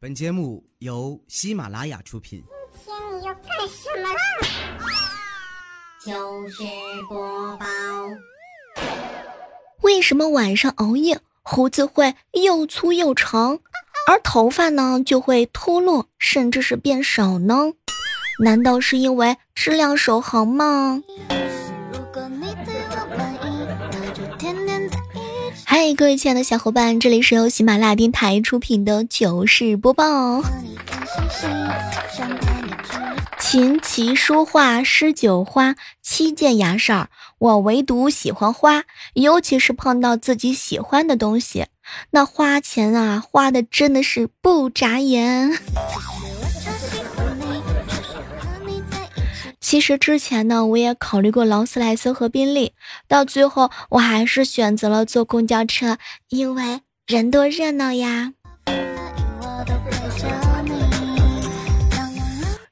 [0.00, 2.40] 本节目由喜马拉雅出品。
[2.84, 4.20] 今天你要干什么啦？
[6.04, 6.62] 糗事
[7.08, 7.66] 播报。
[9.82, 13.58] 为什么晚上熬夜胡子会又粗又长，
[14.06, 17.72] 而头发呢就会脱落，甚至是变少呢？
[18.44, 21.02] 难道是因为质量守恒吗？
[25.80, 30.42] 嗨，各位亲爱的小伙伴，这里是由喜马拉雅电台出品的糗事播报哦。
[33.38, 38.82] 琴棋书画诗酒花，七件牙事儿，我唯独喜欢花，
[39.14, 41.66] 尤其是碰到自己喜欢的东西，
[42.10, 45.56] 那花钱啊，花的真的是不眨眼。
[49.70, 52.72] 其实之前呢，我也考虑过劳斯莱斯和宾利，
[53.06, 55.98] 到最后我还是选择了坐公交车，
[56.30, 58.32] 因为人多热闹呀。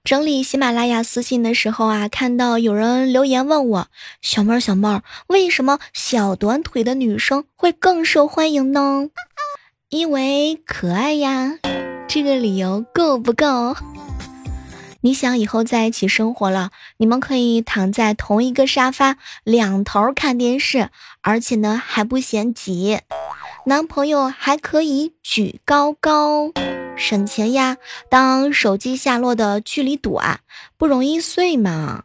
[0.03, 3.89] 整理喜马拉雅私信的时候啊，看到有人留言问我
[4.23, 9.11] ：“小妹儿，小妹儿，为什么小短腿的女生会更受欢迎呢？”
[9.91, 11.59] 因为可爱呀，
[12.09, 13.77] 这个理由够不够？
[15.07, 20.91] 你想以后在一起生活了，你们可以躺在同一个沙发两头看电视，
[21.21, 22.99] 而且呢还不嫌挤，
[23.67, 26.51] 男朋友还可以举高高，
[26.97, 27.77] 省钱呀。
[28.11, 30.41] 当手机下落的距离短，
[30.77, 32.03] 不容易碎嘛。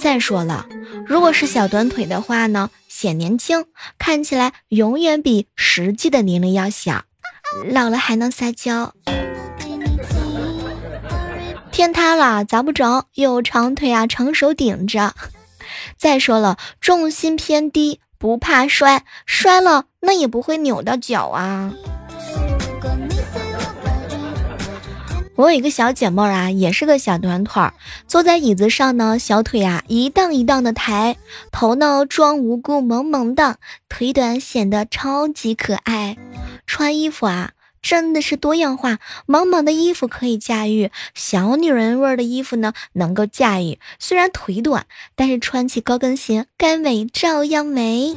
[0.00, 0.68] 再说了，
[1.04, 3.64] 如果是小短腿的话呢，显年轻，
[3.98, 7.02] 看起来永远比实际的年龄要小，
[7.72, 8.94] 老了还能撒娇。
[11.76, 15.12] 天塌了砸不着，有长腿啊，长手顶着。
[15.98, 21.74] 再说了，重心偏低，不怕摔，摔了那也不会扭到脚啊。
[25.34, 27.74] 我有一个小姐妹啊，也是个小短腿儿，
[28.08, 31.18] 坐在椅子上呢，小腿啊一荡一荡的抬，
[31.52, 33.58] 头呢装无辜萌萌的，
[33.90, 36.16] 腿短显得超级可爱。
[36.66, 37.50] 穿衣服啊。
[37.88, 43.78] 真的是多样化，萌萌的衣服可以驾驭，小女人味的衣服呢能够驾驭。
[44.00, 48.16] 虽然腿短，但是穿起高跟鞋，该美照样美。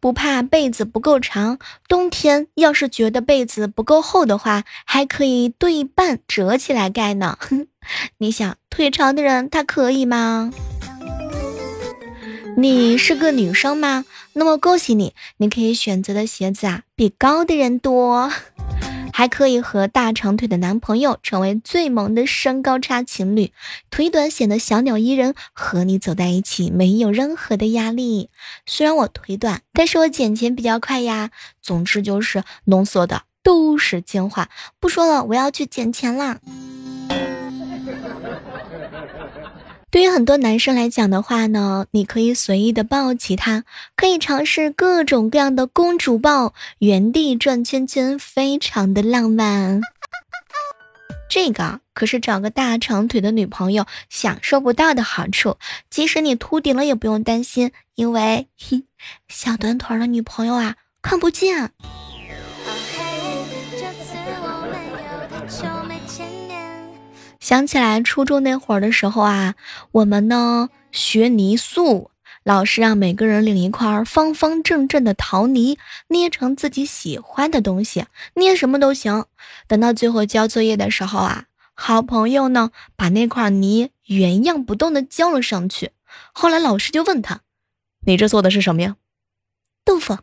[0.00, 7.36] 不怕被子不够长，冬天要是觉得被子不够厚的话，还可以对半折起来盖呢。
[8.16, 10.50] 你想，腿长的人他可以吗？
[12.60, 14.04] 你是个女生吗？
[14.32, 18.32] 那么恭喜你，你可以选择的鞋子啊比高的人多，
[19.14, 23.52] 还可以和大长腿的男朋友成为最萌的身高差情侣，
[23.92, 28.28] 腿短显得小鸟依人，和你走在一起没有任何的压力。
[28.66, 31.30] 虽然我腿短，但是我捡钱比较快呀。
[31.62, 34.48] 总之就是浓缩的都是精华。
[34.80, 36.40] 不说了，我要去捡钱啦。
[39.90, 43.64] 对于很多男生来讲的话呢，你可以随意的抱起她，
[43.96, 49.80] 可以尝试各种各样的公主抱，原地转圈圈，非常的浪漫。
[51.30, 55.56] 这个可是找个大长腿的女朋友享受不到的好处，
[55.88, 58.46] 即使你秃顶了也不用担心，因为
[59.28, 61.72] 小短腿的女朋友啊看不见。
[67.48, 69.54] 想起来初中那会儿的时候啊，
[69.90, 72.10] 我们呢学泥塑，
[72.44, 78.04] 老师让每个人领一块方方正正的陶泥，捏成自己喜欢的东西，
[78.34, 79.24] 捏什么都行。
[79.66, 85.92] 等到最后交作业的时候啊，好朋友呢把那块泥原样不动的交了上去。
[86.34, 87.40] 后来老师就问他
[88.04, 88.96] ：“你这做的是什么呀？”
[89.86, 90.18] 豆腐。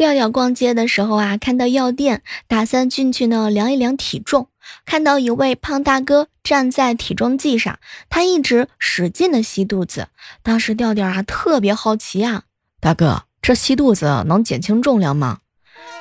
[0.00, 4.48] 调调逛街的时候啊，看到药店，打算进去呢量一量体重。
[4.86, 10.08] 看到一位胖大哥站在体重计上，他一直使劲的吸肚子。
[10.42, 12.44] 当时调调啊特别好奇啊，
[12.80, 15.40] 大哥，这吸肚子能减轻重量吗？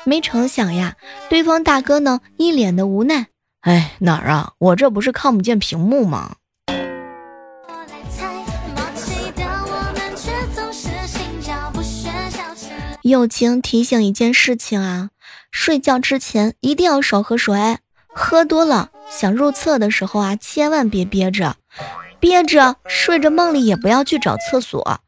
[0.06, 0.96] 没成想呀，
[1.30, 3.28] 对方大哥呢一脸的无奈，
[3.60, 6.38] 哎，哪儿啊，我这不是看不见屏幕吗？
[13.10, 15.10] 友情提醒一件事情啊，
[15.52, 17.78] 睡觉之前一定要少喝水，
[18.08, 21.56] 喝多了想入厕的时候啊，千万别憋着，
[22.20, 25.02] 憋着睡着梦里也不要去找厕所，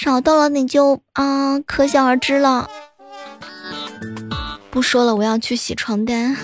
[0.00, 2.68] 找到了你就啊可想而知了。
[4.70, 6.36] 不说了，我要去洗床单。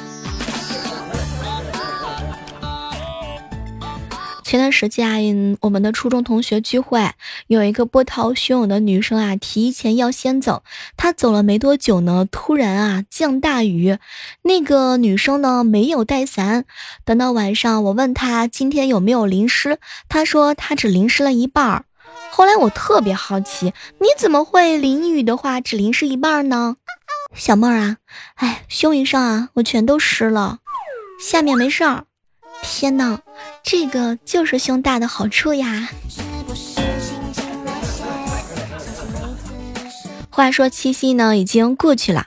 [4.51, 7.13] 前段时间啊，我们的初中同学聚会，
[7.47, 10.65] 有一个波涛汹涌的女生啊，提前要先走。
[10.97, 13.99] 她走了没多久呢，突然啊降大雨，
[14.43, 16.65] 那个女生呢没有带伞。
[17.05, 21.85] 等到晚上，我问她今天有没有淋湿，她说她只淋湿了一半儿。
[22.33, 26.75] 后来我特别好奇，你怎么会淋雨的话只淋湿一半呢？
[27.37, 27.99] 小妹儿啊，
[28.35, 30.59] 哎，胸以上啊，我全都湿了，
[31.25, 32.07] 下面没事儿。
[32.63, 33.19] 天呐，
[33.63, 35.89] 这个就是胸大的好处呀！
[40.31, 42.27] 话说七夕呢，已经过去了，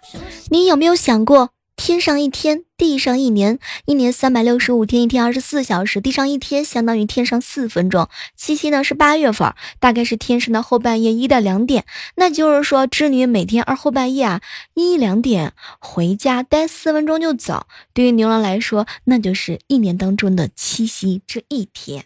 [0.50, 1.50] 你有没有想过？
[1.86, 8.08] 天上一天，地上一年，一年三百六十五天，一天二十四小时，地上一天相当于天上四分钟。
[8.38, 11.84] 七夕呢是八月份，大概是天上的后半夜一到两点，
[12.16, 14.42] 那就是说织女每天二后半夜啊
[14.76, 17.68] 一两点回家待四分钟就走。
[17.94, 22.06] 对于牛郎来说，那就是一年当中的七夕这一天。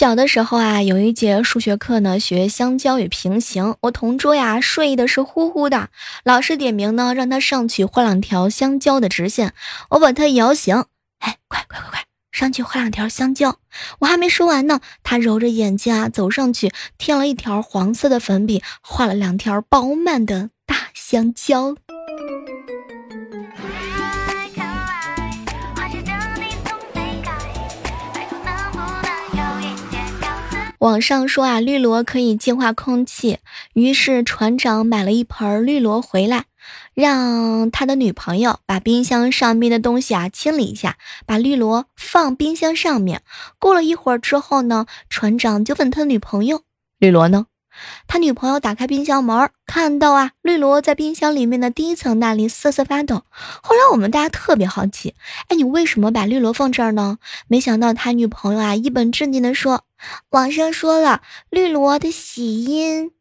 [0.00, 3.76] 小的时候啊，有一节数学课呢，学香蕉与平行。
[3.82, 5.90] 我同桌呀，睡的是呼呼的。
[6.24, 9.52] 老师点名呢，让他上去画两条香蕉的直线。
[9.90, 10.86] 我把他摇醒，
[11.18, 13.58] 哎，快快快快，上去画两条香蕉。
[13.98, 21.76] 我还没说完呢，他揉着眼睛啊，走上去，添了一条黄色的粉笔，画了两条饱满的大香蕉。
[30.80, 33.36] 网上说啊，绿萝可以净化空气，
[33.74, 36.46] 于是船长买了一盆绿萝回来，
[36.94, 40.96] 让他的女朋友把冰箱上面的东西啊清理一下，
[41.26, 43.20] 把绿萝放冰箱上面。
[43.58, 46.62] 过了一会儿之后呢，船长就问他女朋友
[46.98, 47.44] ：“绿萝呢？”
[48.06, 53.22] 他女朋友打开冰箱门，看到啊，绿萝在冰箱里面的第一层那里瑟瑟发抖。
[53.62, 55.14] 后来我们大家特别好奇，
[55.48, 57.18] 哎，你为什么把绿萝放这儿呢？
[57.48, 59.84] 没想到他女朋友啊，一本正经的说，
[60.30, 63.12] 网上说了绿萝的喜音。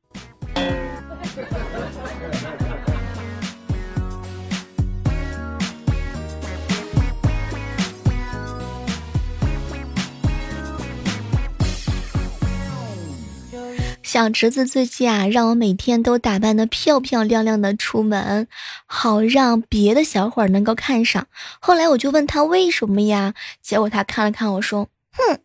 [14.11, 18.47] 小侄子最近啊，让我每天都打扮的漂漂亮亮的出门，
[18.87, 21.27] 好让别的小伙儿能够看上。
[21.59, 23.35] 后来我就问他为什么呀？
[23.61, 25.39] 结果他看了看我说：“哼，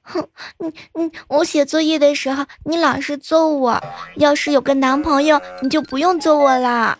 [0.00, 0.26] 哼，
[0.56, 3.78] 你你，我写作业的时候你老是揍我，
[4.14, 6.96] 要是有个男朋友你就不用揍我啦。”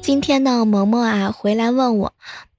[0.00, 2.14] 今天呢，萌萌啊回来问我，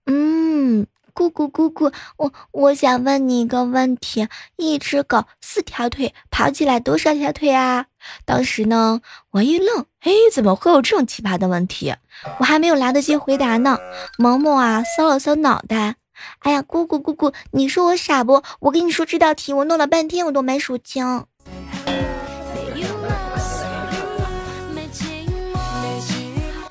[0.06, 0.86] 嗯。
[1.20, 7.88] 姑姑姑姑，我我想问你一个问题：一只狗四条腿跑起来多少条腿啊？
[8.24, 9.02] 当时呢，
[9.32, 11.94] 我一愣，哎，怎么会有这种奇葩的问题？
[12.40, 13.78] 我还没有来得及回答呢，
[14.18, 15.98] 萌萌啊搔了搔脑袋，
[16.40, 18.42] 哎呀，姑姑姑姑，你说我傻不？
[18.62, 21.26] 我跟你说这道题，我弄了半天我都没数清。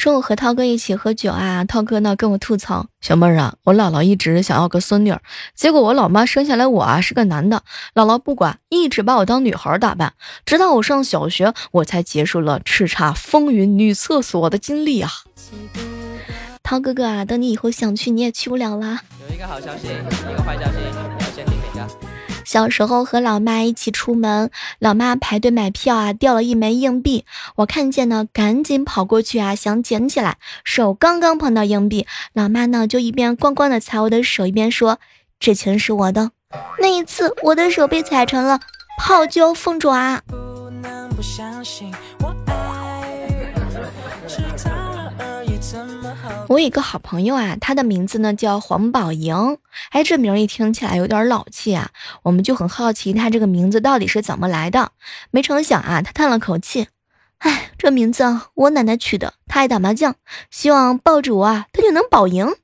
[0.08, 5.14] 中午和涛哥一起喝酒啊，涛哥呢跟我吐槽：“小妹儿啊，我姥姥一直想要个孙女，
[5.55, 7.62] 结果我老妈生下来我啊是个男的，
[7.94, 10.14] 姥姥不管，一直把我当女孩打扮，
[10.46, 15.10] 直到我上小学，我才结束了叱咤风云女厕所的经历啊。”
[16.65, 19.03] 涛哥哥啊，等你以后想去，你也去不了啦。
[19.29, 21.18] 有一个好消息，一个坏消息？
[22.48, 27.26] 小时候和老妈一起出门，老妈排队买票啊，掉了一枚硬币，
[27.56, 34.98] 我看见呢，赶紧跑过去啊，想捡起来，手刚刚碰到硬币，老妈呢就一边咣咣的踩我的手，一边说
[35.38, 36.31] ：“这钱是我的。”
[36.81, 38.60] 那一次，我的手被踩成了
[38.98, 40.22] 泡椒凤爪。
[40.26, 42.34] 不能不相信我
[46.48, 49.58] 我有一个好朋友啊，他的名字呢叫黄宝莹，
[49.90, 51.90] 哎，这名儿一听起来有点老气啊，
[52.22, 54.93] 我们就很好奇他这个名字到底是怎么来的。
[55.31, 56.88] 没成想啊，他叹了口气，
[57.38, 60.14] 哎，这名字我奶奶取的，她爱打麻将，
[60.50, 62.55] 希望抱着我啊，她就能保赢。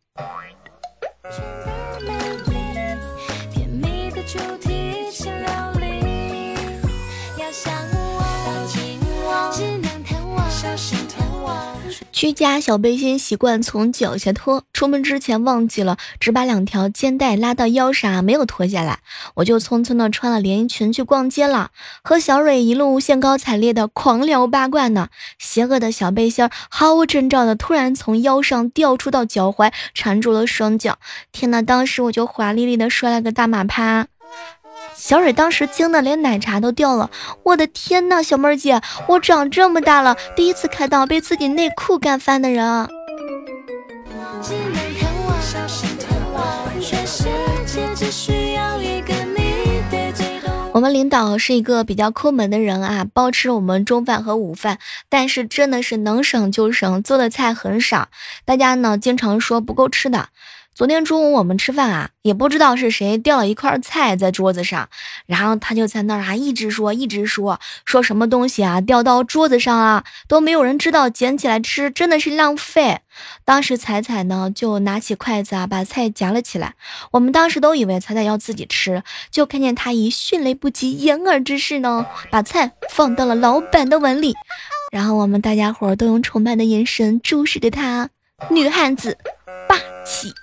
[12.15, 19.01] 居家小背心习惯从脚下脱，出门之前忘记了，只把两条肩带拉到腰上，没有脱下来，
[19.35, 21.73] 我就匆匆的穿了连衣裙去逛街了，
[22.05, 25.09] 和小蕊一路兴高采烈的狂聊八卦呢。
[25.41, 30.99] 邪恶的小背心毫无征兆的突然从腰上掉出到脚踝，缠住了双脚。
[31.33, 34.07] 天呐，当时我就华丽丽的摔了个大马趴。
[34.97, 37.11] 小蕊当时惊的连奶茶都掉了。
[37.43, 42.89] 我的天呐，小妹儿姐，我长这么大了，第一次看到被自己内裤干翻的人。
[50.73, 58.09] 我们领导是一个比较抠门的人啊，包吃我们中饭和午饭，但是真的是能省就省，做的菜很少，
[58.45, 60.29] 大家呢经常说不够吃的。
[60.75, 64.89] 昨天中午我们吃饭啊，也不知道是谁掉了一块菜在桌子上，
[65.27, 72.99] 然后他就在那儿啊一直说，一直说，说什么东西啊掉到桌子上啊，都没有人知道，捡起来吃真的是浪费。
[73.45, 76.75] 当时彩彩呢就拿起筷子啊把菜夹了起来，
[77.13, 84.35] 我们当时都以为彩彩要自己吃，就看见他以迅雷不及掩耳之势呢把菜放到了老板的碗里，
[84.91, 88.11] 然后我们大家伙都用崇拜的眼神注视着他，
[88.51, 89.17] 女汉子，
[89.69, 90.35] 霸气。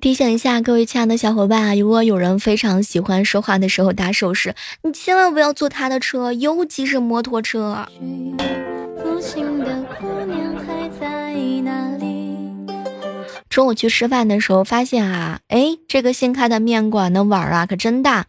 [0.00, 7.86] 提醒一下各位亲爱的小伙伴啊，如果有人非常喜欢说话的时候打手势，你千万不要坐他的车，尤其是摩托车。
[13.48, 18.26] 中午去吃饭的时候，发现啊，哎，这个新开的面馆的碗啊可真大，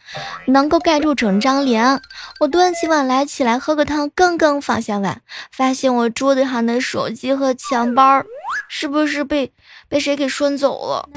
[0.47, 2.01] 能够盖住整张脸。
[2.39, 5.21] 我端起碗来起来喝个汤，刚刚放下碗，
[5.51, 8.23] 发现我桌子上的手机和钱包，
[8.69, 9.51] 是不是被
[9.87, 11.09] 被谁给顺走了？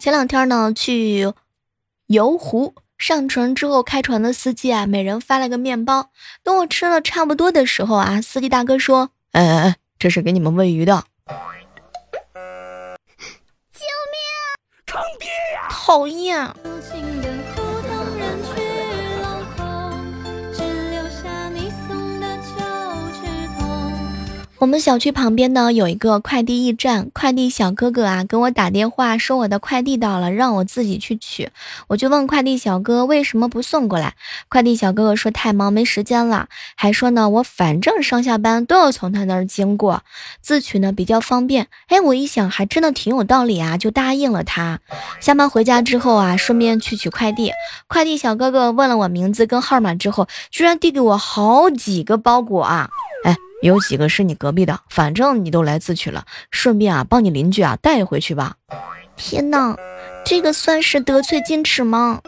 [0.00, 1.30] 前两天呢，去
[2.06, 2.74] 游湖。
[3.00, 6.10] 上船之后，开船的司机啊，每人发了个面包。
[6.44, 11.02] 等我吃了差不多的时候啊，司机大哥说：“哎哎哎，这是给你们喂鱼的。
[13.72, 14.20] ”救命！
[14.84, 15.66] 坑爹呀！
[15.70, 16.54] 讨厌。
[24.60, 31.48] 我们小区旁边呢有一个快递驿站，快递小哥哥啊给我打电话说我的快递到了，让我自己去取。
[31.88, 34.16] 我就问快递小哥为什么不送过来，
[34.50, 40.02] 快递小哥哥说太忙没时间了，还说呢我反正上下班都要从他那儿经过，
[40.42, 41.68] 自取呢比较方便。
[41.88, 44.80] 哎，我一想还真的挺有道理啊，就答应了他。
[45.20, 47.50] 下班回家之后啊，顺便去取快递。
[47.88, 52.90] 快递小哥哥问了我名字跟号码之后，居然递给我好几个包裹啊！
[53.24, 53.34] 哎。
[53.62, 58.54] 有几个是你隔壁的，反正你都来自取了，顺便啊帮你邻居啊带回去吧。
[59.16, 59.76] 天哪，
[60.24, 62.20] 这个算是得寸进尺吗？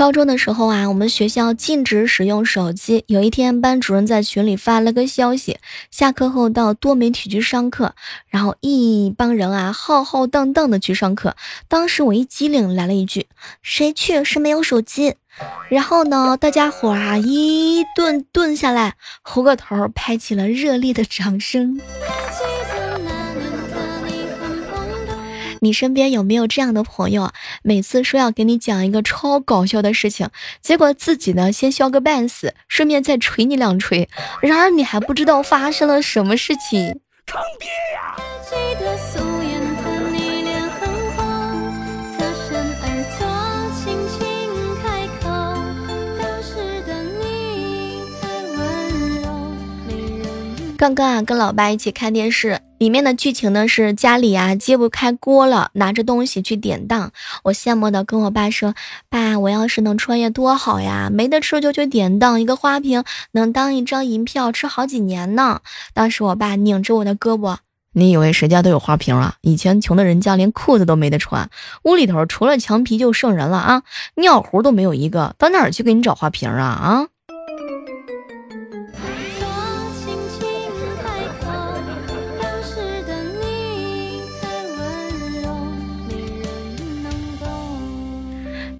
[0.00, 3.04] 高中的时候啊，我们学校禁止使用手机。
[3.06, 5.58] 有一天，班主任在群里发了个消息：
[5.90, 7.94] 下课后到多媒体去上课。
[8.28, 11.36] 然后一帮人啊，浩浩荡荡的去上课。
[11.68, 13.26] 当时我一机灵，来了一句
[13.60, 15.16] ：“谁去是没有手机？”
[15.68, 21.78] 然后呢，大家伙啊一顿顿下来，糊个头，拍起了热烈的掌声。
[25.60, 27.30] 你身边有没有这样的朋友？
[27.62, 30.28] 每次说要给你讲一个超搞笑的事情，
[30.60, 34.08] 结果自己呢先笑个半死，顺便再捶你两锤，
[34.40, 37.00] 然而你还不知道发生了什么事情。
[37.26, 38.16] 坑爹呀！
[50.76, 57.12] 刚刚啊，跟老爸一起看电视，里面的剧情呢是家里啊揭不开锅了，拿着东西去典当。
[57.42, 58.74] 我羡慕的跟我爸说
[59.10, 65.60] ：“爸，我要是能创业多好呀，没得吃就去典当，一个花瓶能当一张银票，吃好几年呢。”
[65.92, 67.58] 当时我爸拧着我的胳膊
[67.92, 69.34] ：“你以为谁家都有花瓶啊？
[69.42, 71.50] 以前穷的人家连裤子都没得穿，
[71.82, 73.82] 屋里头除了墙皮就剩人了啊，
[74.14, 76.64] 尿壶都没有一个，到哪儿去给你找花瓶啊？
[76.64, 77.06] 啊！”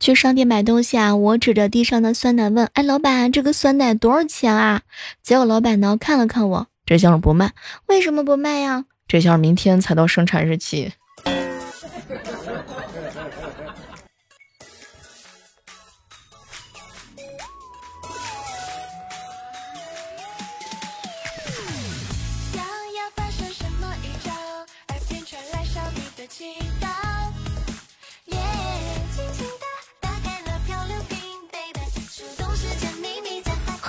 [0.01, 1.15] 去商店买东西啊！
[1.15, 4.81] 我指着地上的酸奶问：“哎，老板，这个酸奶多少钱啊？”
[5.23, 7.53] 结果老板呢看了看我，这箱不卖。
[7.87, 8.87] 为什么不卖呀？
[9.07, 10.93] 这箱明天才到生产日期。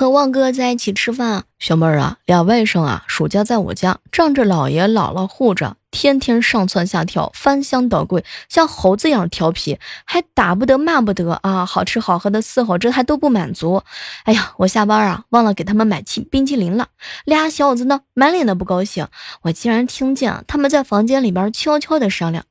[0.02, 13.84] 和旺哥在一起吃饭，小妹儿啊，俩外甥啊，暑假在我家，仗着姥爷姥姥护着，天天上蹿下跳，翻箱倒柜，像猴子一样调皮，还打不得骂不得啊，好吃好喝的伺候，这还都不满足。
[14.24, 16.88] 哎呀，我下班啊，忘了给他们买冰冰淇淋了，
[17.26, 19.08] 俩小子呢，满脸的不高兴。
[19.44, 22.44] 我竟然听见他们在房间里边悄悄的商量：“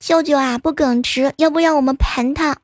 [0.00, 2.56] 舅舅啊，不肯吃，要不让我们盘他？”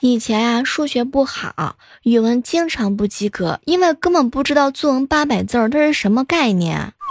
[0.00, 6.92] 以前啊，数学不好，语文经常不及格，因为根本不知道作文八百字儿它是什么概念。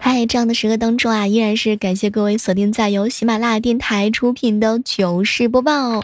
[0.00, 6.02] 嗨，这样的时刻当中啊，依然是感谢各位锁定在由喜马拉雅电台出品的糗事播报。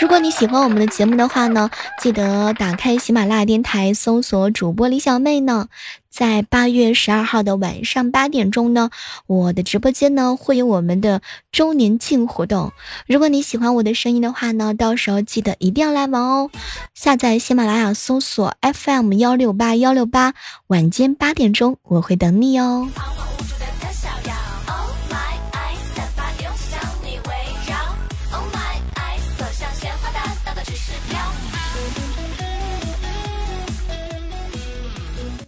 [0.00, 5.68] 如果你喜欢我们的节目的话呢，记得打开喜马拉雅电台，搜索主播李小妹呢。
[6.08, 8.88] 在八月十二号的晚上八点钟呢，
[9.26, 11.20] 我的直播间呢会有我们的
[11.52, 12.72] 周年庆活动。
[13.06, 16.50] 如果你喜欢我的声音的话呢，到时候记得一定要来玩哦。
[16.94, 20.32] 下载喜马拉雅，搜索 FM 幺六八幺六八，
[20.68, 22.88] 晚间八点钟我会等你哦。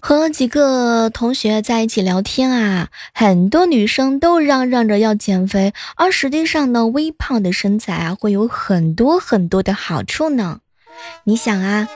[0.04, 10.58] 和几个同学在一起聊天啊，很多女生都嚷嚷着要减肥，而实际上呢，微胖的身材啊，会有很多很多的好处呢。
[11.22, 11.88] 你想啊，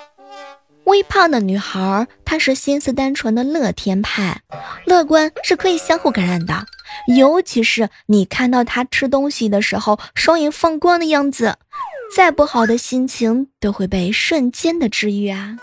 [0.85, 4.41] 微胖的女孩她是心思单纯的乐天派，
[4.85, 6.65] 乐观是可以相互感染的，
[7.17, 11.57] 尤其是你看到她吃东西的时候双眼放光的样子，
[12.17, 15.57] 再不好的心情都会被瞬间的治愈啊。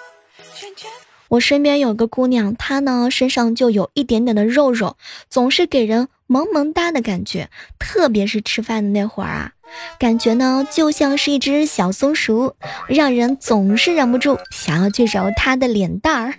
[1.33, 4.97] 我身边有个姑娘，她呢身上就有一点点的肉肉，
[5.31, 9.51] 总是给人萌萌哒的感觉，特别是吃饭的那会儿啊，
[9.97, 12.55] 感觉呢就像是一只小松鼠，
[12.87, 16.35] 让人总是忍不住想要去揉她的脸蛋儿。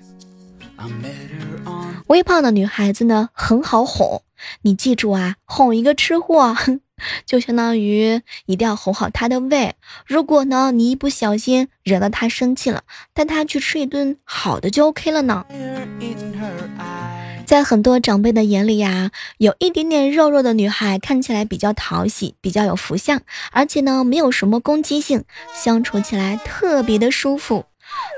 [2.06, 4.22] 微胖的女孩子呢很好哄，
[4.62, 6.54] 你记住啊，哄一个吃货。
[7.26, 9.74] 就相当于一定要哄好他的胃。
[10.06, 15.44] 如果呢，你一不小心惹到他生气了，带他去吃一顿好的就 OK 了呢。
[17.46, 23.20] 在很多长辈的眼里呀，有一点点肉肉的女孩看起来比较讨喜，比较有福相，
[23.52, 27.66] 而且呢，没有什么攻击性，相处起来特别的舒服。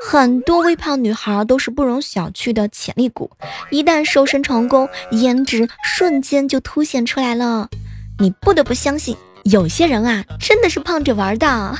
[0.09, 3.33] 很多微胖女孩都是不容小觑的潜力股，
[3.71, 7.69] 一旦瘦身成功，颜值瞬间就凸显出来了。
[8.18, 11.79] 你不得不相信，有些人啊，真的是胖着玩的。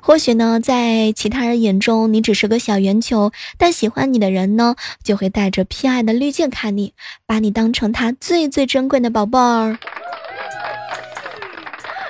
[0.00, 6.94] 或许呢，在其他人眼中，你只是个小圆球，但喜欢你的人呢，就会带着偏爱的滤镜看你，
[7.26, 9.78] 把你当成他最最珍贵的宝贝儿。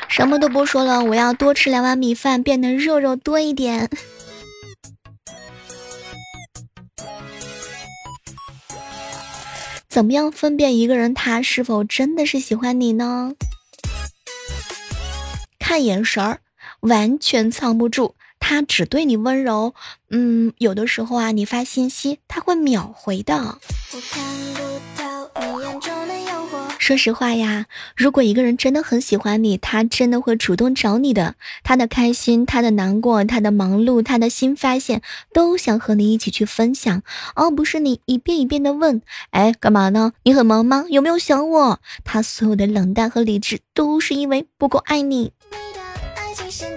[0.09, 3.91] 什么都不说了，我要多吃两碗米饭，变得肉肉多一点。
[9.97, 13.33] 怎么样分辨一个人他是否真的是喜欢你呢？
[15.59, 16.41] 看眼神儿，
[16.81, 19.75] 完全藏不住，他只对你温柔。
[20.11, 23.59] 嗯，有的时候啊，你发信息他会秒回的。
[26.87, 31.35] 说实话呀，如果一个人真的很喜欢你，他真的会主动找你的。
[31.65, 37.03] 他的开心，他的难过，他的忙碌，他的新发现，都想和你一起去分享，
[37.35, 40.13] 而不是你一遍一遍的问：“哎，干嘛呢？
[40.23, 40.85] 你很忙吗？
[40.89, 45.33] 有没有想我？”他所有的冷淡和理智，都是因为不够爱你。
[45.51, 45.81] 你的
[46.15, 46.76] 爱情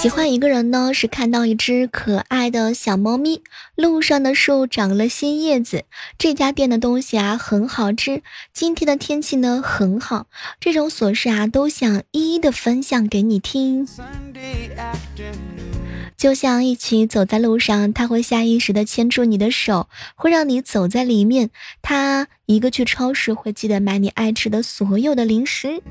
[0.00, 3.42] 喜欢一个人呢，是看到一只可爱的小猫咪，
[3.74, 10.28] 路上的树长了新叶子，这家店的东西啊很好吃，今天的天气呢很好，
[10.60, 13.88] 这种琐事啊都想一一的分享给你听。
[16.16, 21.50] 就像一起走在路上，他会下意识的牵住你的手，会让你走在里面。
[21.82, 25.82] 他一个去超市会记得买你爱吃的所有的零食。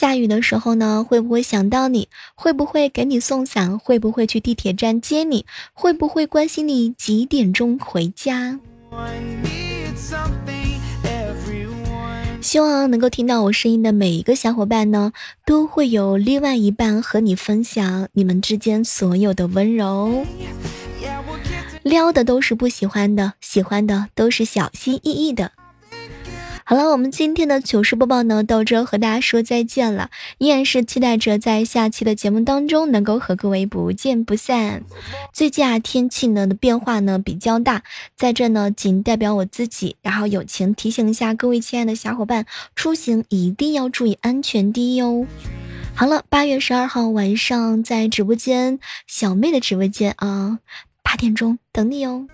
[0.00, 2.08] 下雨的时候呢，会不会想到你？
[2.34, 3.78] 会不会给你送伞？
[3.78, 5.44] 会不会去地铁站接你？
[5.74, 8.58] 会不会关心你几点钟回家？
[12.40, 15.12] 希望能够听到我声音的每一个小伙伴呢，
[15.44, 20.24] 都会有另外一半和你分享你们之间所有的温柔。
[21.82, 25.52] 撩的都是不喜欢的，喜欢的都是小心翼翼的。
[26.70, 30.08] 好了，我们今天的糗事播报呢，到这和大家说再见了。
[30.38, 34.84] 依然是期待着在下期的节目当中能够和各位不见不散。
[35.32, 37.82] 最近啊，天气呢的变化呢比较大，
[38.16, 45.26] 在这呢仅代表我自己，然后友情提醒一下各位亲爱的小伙伴，出行一定要注意安全第一哦。
[45.96, 48.78] 好了，八月十二号晚上在直播间，
[49.08, 50.60] 小妹的直播间啊，
[51.02, 52.28] 八点钟等你哦。